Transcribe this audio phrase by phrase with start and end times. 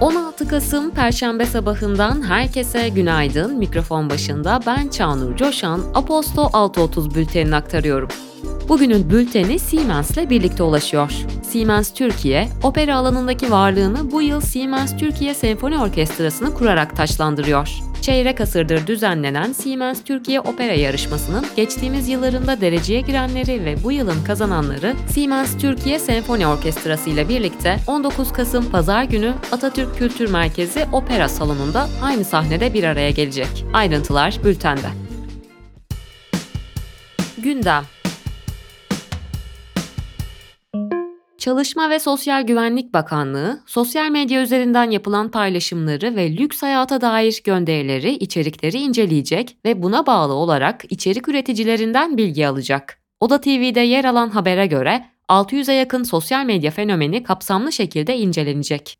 [0.00, 3.58] 16 Kasım Perşembe sabahından herkese günaydın.
[3.58, 8.08] Mikrofon başında ben Çağnur Coşan, Aposto 6.30 bültenini aktarıyorum.
[8.68, 11.12] Bugünün bülteni Siemens'le birlikte ulaşıyor.
[11.42, 17.87] Siemens Türkiye, opera alanındaki varlığını bu yıl Siemens Türkiye Senfoni Orkestrası'nı kurarak taçlandırıyor.
[18.08, 24.94] Çeyrek asırdır düzenlenen Siemens Türkiye Opera Yarışması'nın geçtiğimiz yıllarında dereceye girenleri ve bu yılın kazananları
[25.08, 31.88] Siemens Türkiye Senfoni Orkestrası ile birlikte 19 Kasım Pazar günü Atatürk Kültür Merkezi Opera Salonu'nda
[32.02, 33.64] aynı sahnede bir araya gelecek.
[33.74, 34.88] Ayrıntılar bültende.
[37.38, 37.84] Gündem
[41.48, 48.10] Çalışma ve Sosyal Güvenlik Bakanlığı, sosyal medya üzerinden yapılan paylaşımları ve lüks hayata dair gönderileri,
[48.10, 52.98] içerikleri inceleyecek ve buna bağlı olarak içerik üreticilerinden bilgi alacak.
[53.20, 58.98] Oda TV'de yer alan habere göre 600'e yakın sosyal medya fenomeni kapsamlı şekilde incelenecek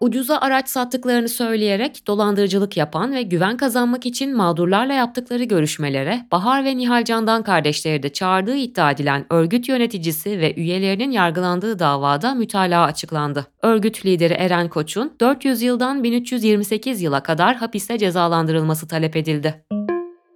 [0.00, 6.76] ucuza araç sattıklarını söyleyerek dolandırıcılık yapan ve güven kazanmak için mağdurlarla yaptıkları görüşmelere Bahar ve
[6.76, 13.46] Nihal Candan kardeşleri de çağırdığı iddia edilen örgüt yöneticisi ve üyelerinin yargılandığı davada mütalaa açıklandı.
[13.62, 19.64] Örgüt lideri Eren Koç'un 400 yıldan 1328 yıla kadar hapiste cezalandırılması talep edildi.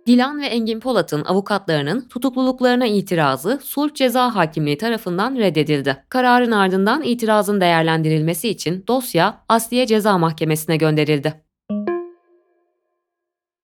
[0.06, 6.05] Dilan ve Engin Polat'ın avukatlarının tutukluluklarına itirazı sulh ceza hakimliği tarafından reddedildi.
[6.08, 11.44] Kararın ardından itirazın değerlendirilmesi için dosya Asliye Ceza Mahkemesi'ne gönderildi.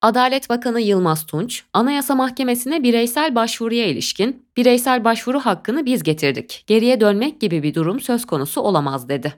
[0.02, 7.00] Adalet Bakanı Yılmaz Tunç, Anayasa Mahkemesi'ne bireysel başvuruya ilişkin, bireysel başvuru hakkını biz getirdik, geriye
[7.00, 9.34] dönmek gibi bir durum söz konusu olamaz dedi.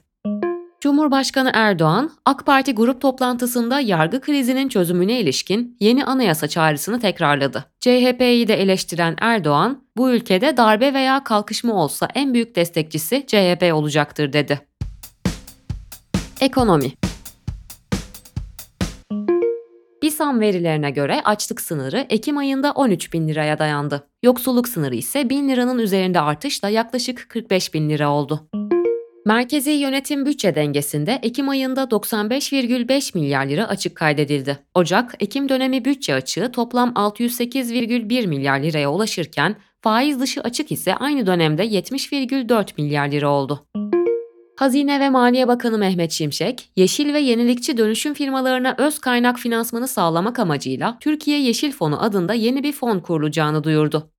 [0.82, 7.64] Cumhurbaşkanı Erdoğan, AK Parti grup toplantısında yargı krizinin çözümüne ilişkin yeni anayasa çağrısını tekrarladı.
[7.80, 14.32] CHP'yi de eleştiren Erdoğan, bu ülkede darbe veya kalkışma olsa en büyük destekçisi CHP olacaktır
[14.32, 14.60] dedi.
[16.40, 16.92] Ekonomi
[20.02, 24.08] BİSAM verilerine göre açlık sınırı Ekim ayında 13 bin liraya dayandı.
[24.22, 28.48] Yoksulluk sınırı ise 1000 liranın üzerinde artışla yaklaşık 45 bin lira oldu.
[29.26, 34.58] Merkezi yönetim bütçe dengesinde Ekim ayında 95,5 milyar lira açık kaydedildi.
[34.74, 41.66] Ocak-Ekim dönemi bütçe açığı toplam 608,1 milyar liraya ulaşırken faiz dışı açık ise aynı dönemde
[41.66, 43.66] 70,4 milyar lira oldu.
[44.58, 50.38] Hazine ve Maliye Bakanı Mehmet Şimşek, yeşil ve yenilikçi dönüşüm firmalarına öz kaynak finansmanı sağlamak
[50.38, 54.10] amacıyla Türkiye Yeşil Fonu adında yeni bir fon kurulacağını duyurdu.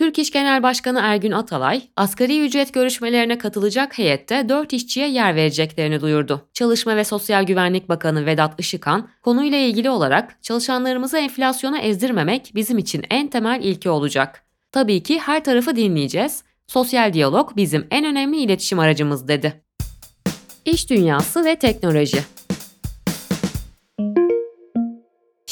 [0.00, 6.00] Türk İş Genel Başkanı Ergün Atalay, asgari ücret görüşmelerine katılacak heyette 4 işçiye yer vereceklerini
[6.00, 6.48] duyurdu.
[6.54, 13.04] Çalışma ve Sosyal Güvenlik Bakanı Vedat Işıkan, konuyla ilgili olarak çalışanlarımızı enflasyona ezdirmemek bizim için
[13.10, 14.42] en temel ilke olacak.
[14.72, 16.42] Tabii ki her tarafı dinleyeceğiz.
[16.66, 19.62] Sosyal diyalog bizim en önemli iletişim aracımız dedi.
[20.64, 22.20] İş dünyası ve teknoloji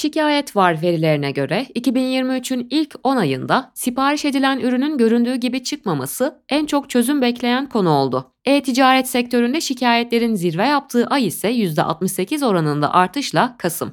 [0.09, 6.67] Şikayet var verilerine göre 2023'ün ilk 10 ayında sipariş edilen ürünün göründüğü gibi çıkmaması en
[6.67, 8.33] çok çözüm bekleyen konu oldu.
[8.45, 13.93] E-ticaret sektöründe şikayetlerin zirve yaptığı ay ise %68 oranında artışla Kasım.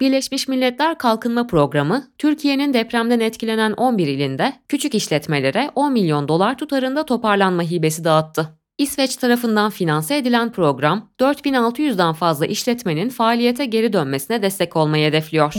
[0.00, 7.06] Birleşmiş Milletler Kalkınma Programı, Türkiye'nin depremden etkilenen 11 ilinde küçük işletmelere 10 milyon dolar tutarında
[7.06, 8.57] toparlanma hibesi dağıttı.
[8.78, 15.54] İsveç tarafından finanse edilen program, 4600'den fazla işletmenin faaliyete geri dönmesine destek olmayı hedefliyor.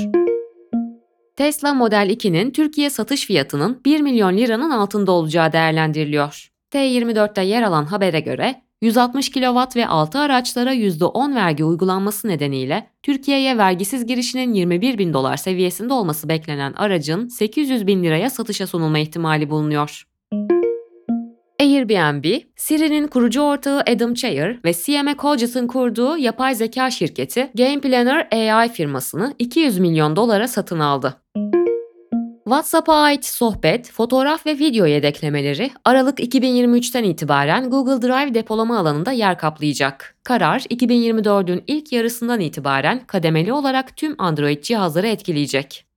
[1.36, 6.50] Tesla Model 2'nin Türkiye satış fiyatının 1 milyon liranın altında olacağı değerlendiriliyor.
[6.72, 13.58] T24'te yer alan habere göre 160 kW ve altı araçlara %10 vergi uygulanması nedeniyle Türkiye'ye
[13.58, 19.50] vergisiz girişinin 21 bin dolar seviyesinde olması beklenen aracın 800 bin liraya satışa sunulma ihtimali
[19.50, 20.09] bulunuyor.
[21.80, 28.28] Airbnb, Siri'nin kurucu ortağı Adam Cheyer ve CMA Colgett'ın kurduğu yapay zeka şirketi Game Planner
[28.32, 31.22] AI firmasını 200 milyon dolara satın aldı.
[32.44, 39.38] WhatsApp'a ait sohbet, fotoğraf ve video yedeklemeleri Aralık 2023'ten itibaren Google Drive depolama alanında yer
[39.38, 40.16] kaplayacak.
[40.24, 45.89] Karar 2024'ün ilk yarısından itibaren kademeli olarak tüm Android cihazları etkileyecek.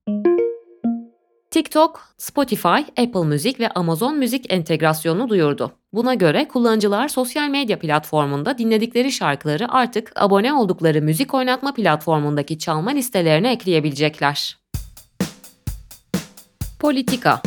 [1.53, 2.67] TikTok, Spotify,
[2.97, 5.71] Apple Müzik ve Amazon Müzik entegrasyonunu duyurdu.
[5.93, 12.91] Buna göre kullanıcılar sosyal medya platformunda dinledikleri şarkıları artık abone oldukları müzik oynatma platformundaki çalma
[12.91, 14.57] listelerine ekleyebilecekler.
[16.79, 17.41] Politika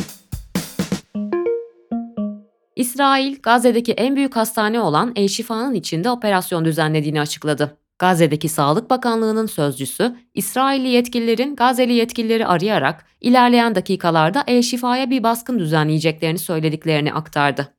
[2.75, 7.77] İsrail, Gazze'deki en büyük hastane olan El Şifa'nın içinde operasyon düzenlediğini açıkladı.
[7.99, 15.59] Gazze'deki Sağlık Bakanlığı'nın sözcüsü, İsrailli yetkililerin Gazze'li yetkilileri arayarak ilerleyen dakikalarda El Şifa'ya bir baskın
[15.59, 17.73] düzenleyeceklerini söylediklerini aktardı.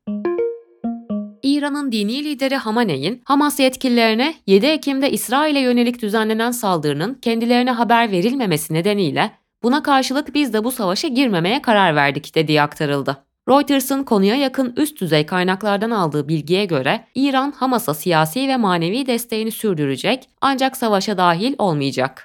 [1.42, 8.74] İran'ın dini lideri Hamaney'in Hamas yetkililerine 7 Ekim'de İsrail'e yönelik düzenlenen saldırının kendilerine haber verilmemesi
[8.74, 9.30] nedeniyle
[9.62, 13.27] buna karşılık biz de bu savaşa girmemeye karar verdik dediği aktarıldı.
[13.48, 19.50] Reuters'ın konuya yakın üst düzey kaynaklardan aldığı bilgiye göre İran Hamas'a siyasi ve manevi desteğini
[19.50, 22.24] sürdürecek ancak savaşa dahil olmayacak.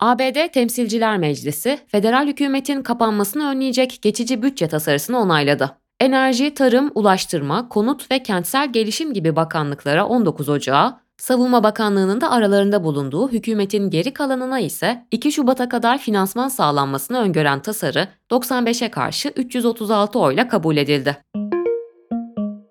[0.00, 5.76] ABD Temsilciler Meclisi, federal hükümetin kapanmasını önleyecek geçici bütçe tasarısını onayladı.
[6.00, 12.84] Enerji, Tarım, Ulaştırma, Konut ve Kentsel Gelişim gibi bakanlıklara 19 Ocağı, Savunma Bakanlığı'nın da aralarında
[12.84, 20.18] bulunduğu hükümetin geri kalanına ise 2 Şubat'a kadar finansman sağlanmasını öngören tasarı 95'e karşı 336
[20.18, 21.16] oyla kabul edildi.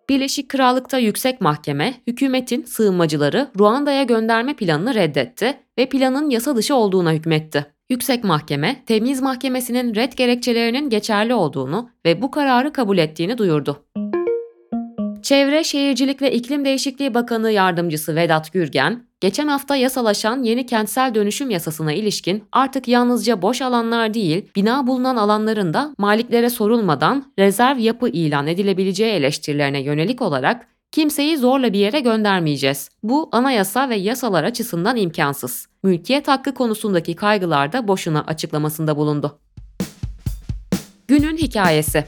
[0.10, 7.14] Birleşik Krallık'ta yüksek mahkeme, hükümetin sığınmacıları Ruanda'ya gönderme planını reddetti ve planın yasa dışı olduğuna
[7.14, 7.66] hükmetti.
[7.90, 13.86] Yüksek Mahkeme, Temiz Mahkemesi'nin red gerekçelerinin geçerli olduğunu ve bu kararı kabul ettiğini duyurdu.
[15.26, 21.50] Çevre, Şehircilik ve İklim Değişikliği Bakanı Yardımcısı Vedat Gürgen, geçen hafta yasalaşan yeni kentsel dönüşüm
[21.50, 28.10] yasasına ilişkin artık yalnızca boş alanlar değil, bina bulunan alanların da maliklere sorulmadan rezerv yapı
[28.10, 32.90] ilan edilebileceği eleştirilerine yönelik olarak kimseyi zorla bir yere göndermeyeceğiz.
[33.04, 35.68] Bu anayasa ve yasalar açısından imkansız.
[35.84, 39.40] Mülkiyet hakkı konusundaki kaygılar da boşuna açıklamasında bulundu.
[41.08, 42.06] Günün hikayesi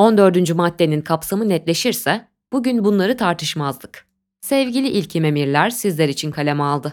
[0.00, 0.54] 14.
[0.54, 4.06] maddenin kapsamı netleşirse bugün bunları tartışmazdık.
[4.40, 6.92] Sevgili ilkim emirler sizler için kaleme aldı.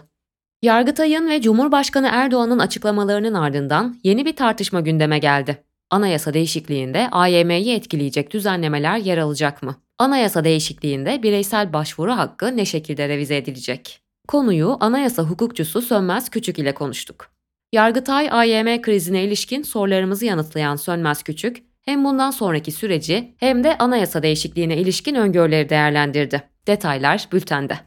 [0.62, 5.64] Yargıtay'ın ve Cumhurbaşkanı Erdoğan'ın açıklamalarının ardından yeni bir tartışma gündeme geldi.
[5.90, 9.76] Anayasa değişikliğinde AYM'yi etkileyecek düzenlemeler yer alacak mı?
[9.98, 14.00] Anayasa değişikliğinde bireysel başvuru hakkı ne şekilde revize edilecek?
[14.28, 17.30] Konuyu anayasa hukukçusu Sönmez Küçük ile konuştuk.
[17.72, 24.22] Yargıtay AYM krizine ilişkin sorularımızı yanıtlayan Sönmez Küçük, hem bundan sonraki süreci hem de anayasa
[24.22, 26.42] değişikliğine ilişkin öngörüleri değerlendirdi.
[26.66, 27.78] Detaylar bültende.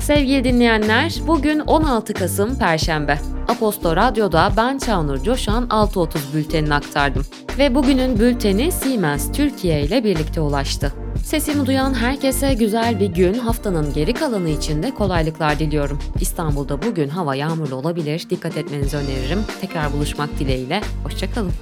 [0.00, 3.18] Sevgili dinleyenler, bugün 16 Kasım Perşembe.
[3.48, 7.22] Aposto Radyo'da ben Çağnur Coşan 6.30 bültenini aktardım.
[7.58, 10.92] Ve bugünün bülteni Siemens Türkiye ile birlikte ulaştı.
[11.24, 15.98] Sesimi duyan herkese güzel bir gün, haftanın geri kalanı için de kolaylıklar diliyorum.
[16.20, 19.38] İstanbul'da bugün hava yağmurlu olabilir, dikkat etmenizi öneririm.
[19.60, 21.52] Tekrar buluşmak dileğiyle, hoşçakalın.